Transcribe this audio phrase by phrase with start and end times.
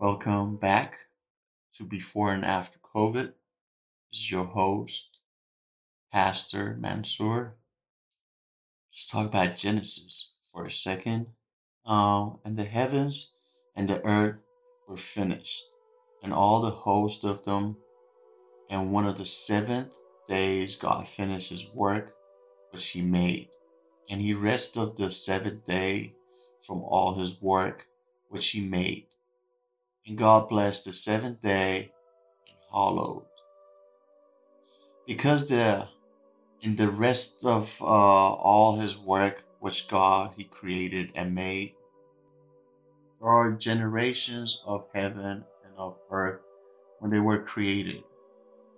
[0.00, 0.94] Welcome back
[1.74, 3.34] to Before and After COVID.
[4.10, 5.18] This is your host,
[6.10, 7.58] Pastor Mansour.
[8.90, 11.26] Let's talk about Genesis for a second.
[11.84, 13.40] Um, and the heavens
[13.76, 14.42] and the earth
[14.88, 15.62] were finished,
[16.22, 17.76] and all the host of them.
[18.70, 19.94] And one of the seventh
[20.26, 22.14] days, God finished his work
[22.70, 23.50] which he made.
[24.08, 26.14] And he rested the seventh day
[26.58, 27.86] from all his work
[28.30, 29.09] which he made.
[30.10, 31.92] And God blessed the seventh day
[32.48, 33.26] and hallowed.
[35.06, 35.86] Because the
[36.62, 41.76] in the rest of uh, all his work which God he created and made,
[43.20, 46.40] there are generations of heaven and of earth
[46.98, 48.02] when they were created.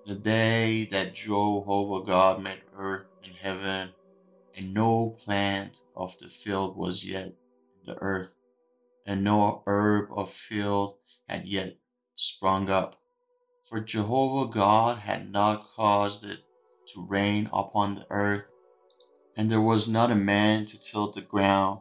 [0.04, 3.88] The day that Jehovah God made earth and heaven,
[4.54, 8.36] and no plant of the field was yet in the earth,
[9.06, 11.78] and no herb of field had yet
[12.14, 13.00] sprung up.
[13.62, 16.44] For Jehovah God had not caused it
[16.88, 18.52] to rain upon the earth,
[19.36, 21.80] and there was not a man to till the ground,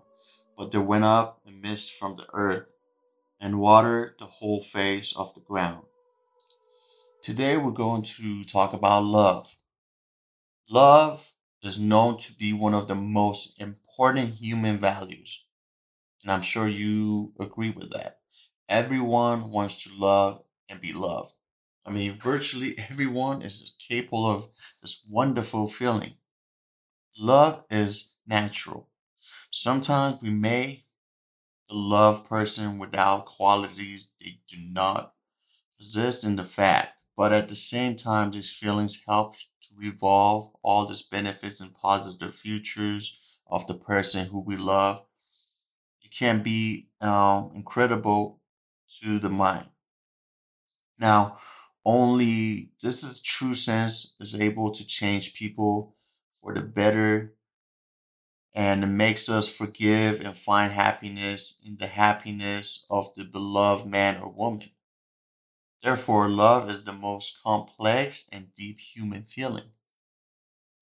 [0.55, 2.73] but there went up a mist from the earth,
[3.41, 5.85] and watered the whole face of the ground.
[7.21, 9.57] Today we're going to talk about love.
[10.69, 15.45] Love is known to be one of the most important human values,
[16.23, 18.20] and I'm sure you agree with that.
[18.71, 21.33] Everyone wants to love and be loved.
[21.85, 24.49] I mean, virtually everyone is capable of
[24.81, 26.15] this wonderful feeling.
[27.19, 28.89] Love is natural.
[29.51, 30.85] Sometimes we may
[31.71, 35.15] love person without qualities they do not
[35.77, 40.85] possess in the fact, but at the same time, these feelings help to revolve all
[40.85, 45.05] these benefits and positive futures of the person who we love.
[46.01, 48.40] It can be um, incredible
[48.99, 49.69] to the mind.
[50.99, 51.39] Now,
[51.85, 55.95] only this is true sense is able to change people
[56.31, 57.35] for the better
[58.53, 64.21] and it makes us forgive and find happiness in the happiness of the beloved man
[64.21, 64.69] or woman.
[65.81, 69.71] Therefore, love is the most complex and deep human feeling.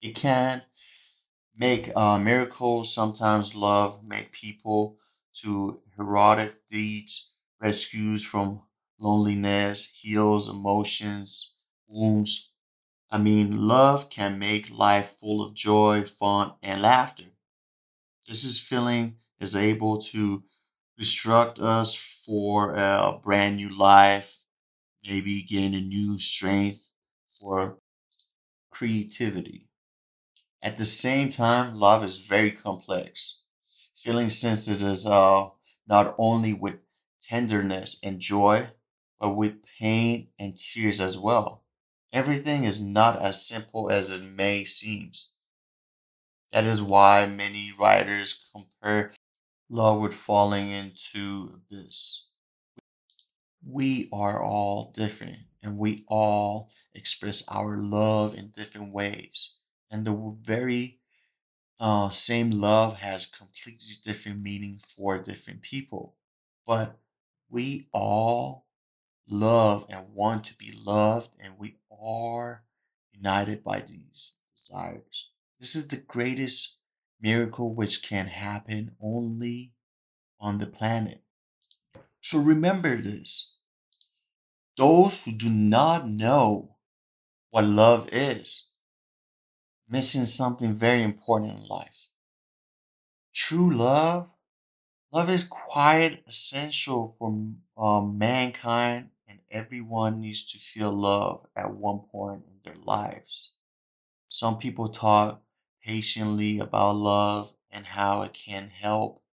[0.02, 0.64] It can
[1.58, 2.94] make uh, miracles.
[2.94, 4.97] Sometimes love make people
[5.41, 7.28] to heroic deeds,
[7.62, 8.64] rescues from
[9.00, 12.53] loneliness, heals emotions, wounds.
[13.12, 17.25] I mean, love can make life full of joy, fun, and laughter.
[18.30, 20.46] This is feeling is able to
[20.97, 24.46] instruct us for a brand new life,
[25.06, 26.91] maybe gain a new strength
[27.28, 27.80] for
[28.72, 29.70] creativity.
[30.62, 33.44] At the same time, love is very complex.
[33.96, 35.50] Feeling sensitive uh,
[35.88, 36.80] not only with
[37.22, 38.69] tenderness and joy,
[39.19, 41.63] but with pain and tears as well.
[42.12, 45.12] Everything is not as simple as it may seem.
[46.52, 49.13] That is why many writers compare
[49.69, 52.25] love with falling into abyss.
[53.63, 59.56] We are all different and we all express our love in different ways.
[59.91, 61.00] And the very
[61.79, 66.16] uh, same love has completely different meaning for different people.
[66.66, 67.00] But
[67.50, 68.68] we all
[69.30, 72.64] love and want to be loved, and we are
[73.12, 75.32] united by these desires.
[75.59, 76.82] This is the greatest
[77.20, 79.74] miracle which can happen only
[80.40, 81.24] on the planet.
[82.22, 83.58] So remember this
[84.78, 86.78] those who do not know
[87.50, 88.72] what love is,
[89.90, 92.09] missing something very important in life.
[93.34, 94.30] True love,
[95.12, 97.30] love is quite essential for
[97.78, 103.56] um, mankind, and everyone needs to feel love at one point in their lives.
[104.30, 105.44] Some people talk
[105.84, 109.24] patiently about love and how it can help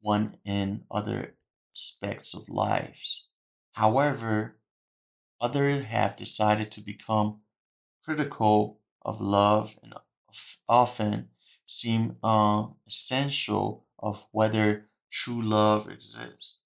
[0.00, 1.36] one in other
[1.74, 3.28] aspects of lives.
[3.72, 4.58] However,
[5.40, 7.42] others have decided to become
[8.04, 9.94] critical of love and
[10.68, 11.30] often
[11.66, 16.64] seem uh, essential of whether true love exists.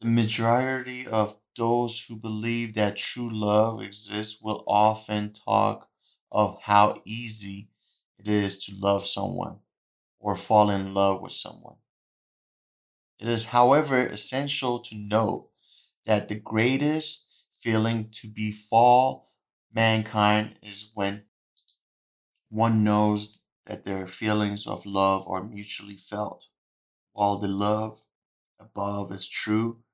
[0.00, 5.90] The majority of those who believe that true love exists will often talk
[6.30, 7.70] of how easy
[8.18, 9.60] it is to love someone
[10.18, 11.78] or fall in love with someone.
[13.18, 15.50] It is, however, essential to note
[16.04, 19.30] that the greatest feeling to befall
[19.72, 21.26] mankind is when
[22.50, 26.46] one knows that their feelings of love are mutually felt.
[27.14, 28.06] While the love
[28.58, 29.84] above is true,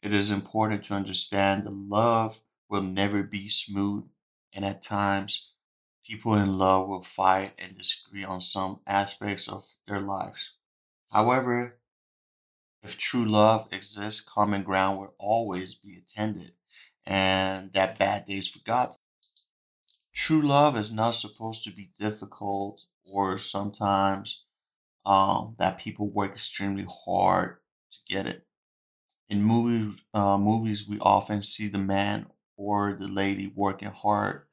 [0.00, 4.08] it is important to understand that love will never be smooth,
[4.54, 5.52] and at times,
[6.02, 10.54] people in love will fight and disagree on some aspects of their lives.
[11.10, 11.78] However,
[12.82, 16.56] if true love exists, common ground will always be attended,
[17.04, 18.96] and that bad days forgotten.
[20.14, 24.45] True love is not supposed to be difficult or sometimes
[25.06, 27.58] um, that people work extremely hard
[27.92, 28.46] to get it.
[29.28, 32.26] In movies, uh, movies, we often see the man
[32.56, 34.48] or the lady working hard,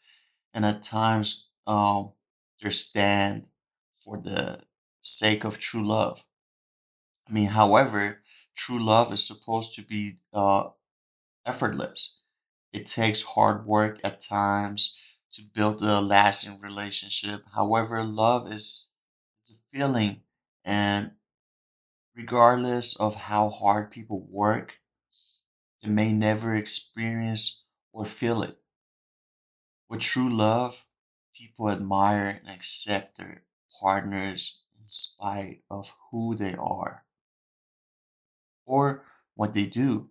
[0.53, 2.13] and at times um,
[2.61, 3.47] they stand
[3.93, 4.63] for the
[5.01, 6.25] sake of true love.
[7.29, 8.23] I mean, however,
[8.55, 10.69] true love is supposed to be uh,
[11.45, 12.21] effortless.
[12.73, 14.97] It takes hard work at times
[15.33, 17.45] to build a lasting relationship.
[17.53, 18.89] However, love is
[19.41, 20.23] it's a feeling,
[20.65, 21.11] and
[22.15, 24.79] regardless of how hard people work,
[25.81, 28.57] they may never experience or feel it.
[29.89, 30.85] With true love,
[31.33, 33.43] people admire and accept their
[33.81, 37.05] partners in spite of who they are
[38.65, 39.05] or
[39.35, 40.09] what they do.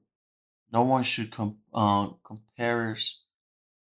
[0.72, 1.32] No one should
[1.74, 2.96] uh, compare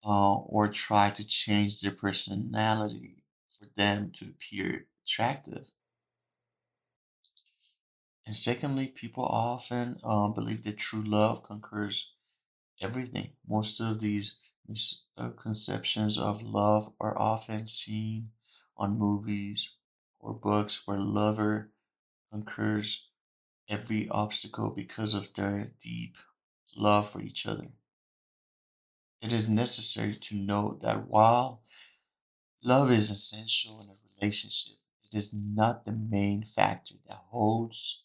[0.05, 5.71] uh, or try to change their personality for them to appear attractive.
[8.25, 12.15] And secondly, people often uh, believe that true love conquers
[12.81, 13.37] everything.
[13.49, 18.33] Most of these misconceptions of love are often seen
[18.77, 19.71] on movies
[20.19, 21.73] or books where lover
[22.33, 23.11] conquers
[23.69, 26.17] every obstacle because of their deep
[26.77, 27.73] love for each other.
[29.23, 31.63] It is necessary to note that while
[32.63, 38.05] love is essential in a relationship, it is not the main factor that holds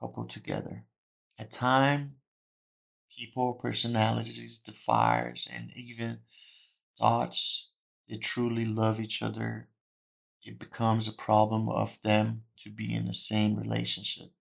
[0.00, 0.84] a couple together.
[1.38, 2.12] At times,
[3.16, 6.20] people, personalities, desires, and even
[6.98, 7.74] thoughts
[8.08, 9.68] they truly love each other,
[10.42, 14.32] it becomes a problem of them to be in the same relationship.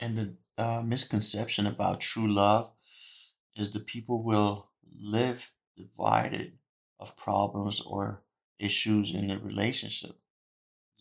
[0.00, 2.72] And the uh, misconception about true love
[3.54, 4.70] is the people will
[5.00, 6.58] live divided
[6.98, 8.22] of problems or
[8.58, 10.18] issues in the relationship.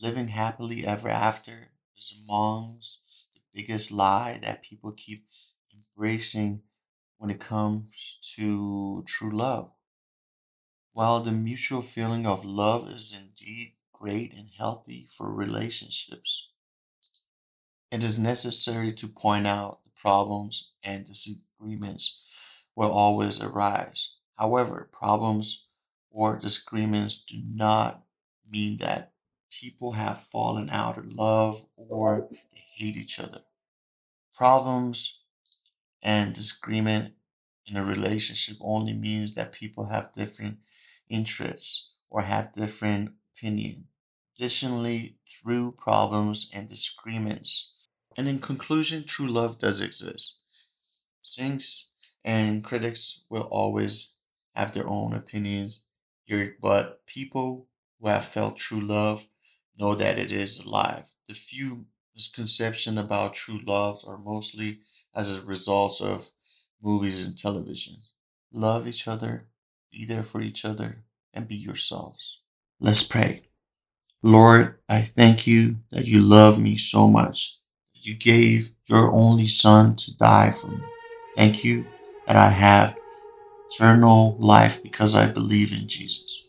[0.02, 3.09] Living happily ever after is amongst
[3.60, 5.20] biggest lie that people keep
[5.76, 6.64] embracing
[7.18, 9.70] when it comes to true love.
[10.94, 16.52] While the mutual feeling of love is indeed great and healthy for relationships,
[17.92, 22.24] it is necessary to point out the problems and disagreements
[22.76, 24.16] will always arise.
[24.38, 25.66] However, problems
[26.12, 28.06] or disagreements do not
[28.50, 29.12] mean that
[29.52, 33.44] people have fallen out of love or they hate each other.
[34.40, 35.20] Problems
[36.02, 37.14] and disagreement
[37.66, 40.60] in a relationship only means that people have different
[41.10, 43.90] interests or have different opinion.
[44.38, 47.74] Additionally, through problems and disagreements,
[48.16, 50.46] and in conclusion, true love does exist.
[51.22, 54.22] Since and critics will always
[54.56, 55.90] have their own opinions
[56.62, 57.68] but people
[58.00, 59.28] who have felt true love
[59.78, 61.12] know that it is alive.
[61.28, 64.80] The few misconceptions about true love are mostly
[65.16, 66.30] as a result of
[66.82, 67.96] movies and television.
[68.52, 69.48] Love each other,
[69.92, 72.42] be there for each other, and be yourselves.
[72.80, 73.44] Let's pray.
[74.24, 77.60] Lord, I thank you that you love me so much.
[77.94, 80.84] You gave your only Son to die for me.
[81.36, 81.86] Thank you
[82.28, 82.98] that I have
[83.70, 86.49] eternal life because I believe in Jesus.